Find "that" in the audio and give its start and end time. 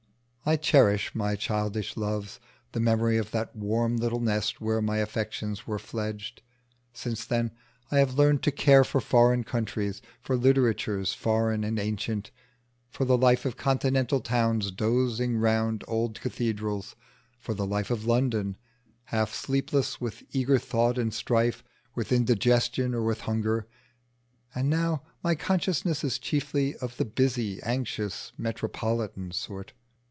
3.29-3.55